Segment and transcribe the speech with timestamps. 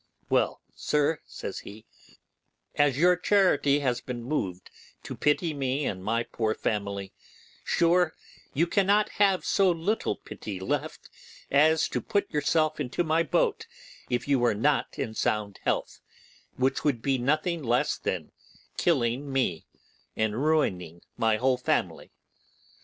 [0.31, 1.85] Well, sir,' says he,
[2.73, 4.71] 'as your charity has been moved
[5.03, 7.13] to pity me and my poor family,
[7.63, 8.15] sure
[8.51, 11.07] you cannot have so little pity left
[11.51, 13.67] as to put yourself into my boat
[14.09, 15.99] if you were not sound in health
[16.57, 18.31] which would be nothing less than
[18.77, 19.67] killing me
[20.15, 22.09] and ruining my whole family.